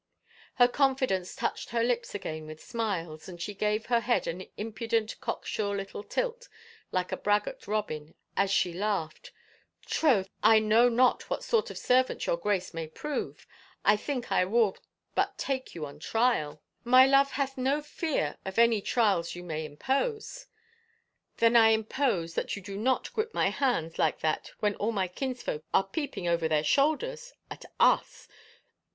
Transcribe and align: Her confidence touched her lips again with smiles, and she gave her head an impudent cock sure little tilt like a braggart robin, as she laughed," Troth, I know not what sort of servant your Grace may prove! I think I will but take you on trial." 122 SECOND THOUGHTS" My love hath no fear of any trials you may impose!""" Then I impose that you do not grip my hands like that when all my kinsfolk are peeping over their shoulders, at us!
Her 0.55 0.67
confidence 0.67 1.35
touched 1.35 1.69
her 1.69 1.83
lips 1.83 2.15
again 2.15 2.47
with 2.47 2.59
smiles, 2.59 3.29
and 3.29 3.39
she 3.39 3.53
gave 3.53 3.85
her 3.85 3.99
head 3.99 4.25
an 4.25 4.47
impudent 4.57 5.19
cock 5.21 5.45
sure 5.45 5.75
little 5.77 6.01
tilt 6.03 6.49
like 6.91 7.11
a 7.11 7.17
braggart 7.17 7.67
robin, 7.67 8.15
as 8.35 8.49
she 8.49 8.73
laughed," 8.73 9.31
Troth, 9.85 10.27
I 10.41 10.57
know 10.57 10.89
not 10.89 11.29
what 11.29 11.43
sort 11.43 11.69
of 11.69 11.77
servant 11.77 12.25
your 12.25 12.37
Grace 12.37 12.73
may 12.73 12.87
prove! 12.87 13.45
I 13.85 13.95
think 13.95 14.31
I 14.31 14.43
will 14.43 14.75
but 15.13 15.37
take 15.37 15.75
you 15.75 15.85
on 15.85 15.99
trial." 15.99 16.63
122 16.81 16.81
SECOND 16.81 16.83
THOUGHTS" 16.83 16.85
My 16.89 17.05
love 17.05 17.31
hath 17.33 17.57
no 17.59 17.81
fear 17.83 18.37
of 18.43 18.57
any 18.57 18.81
trials 18.81 19.35
you 19.35 19.43
may 19.43 19.63
impose!""" 19.65 20.47
Then 21.37 21.55
I 21.55 21.67
impose 21.69 22.33
that 22.33 22.55
you 22.55 22.63
do 22.63 22.75
not 22.75 23.13
grip 23.13 23.35
my 23.35 23.51
hands 23.51 23.99
like 23.99 24.21
that 24.21 24.49
when 24.61 24.73
all 24.77 24.91
my 24.91 25.07
kinsfolk 25.07 25.63
are 25.75 25.83
peeping 25.83 26.27
over 26.27 26.47
their 26.47 26.63
shoulders, 26.63 27.33
at 27.51 27.65
us! 27.79 28.27